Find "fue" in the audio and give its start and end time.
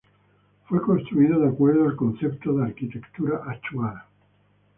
0.67-0.81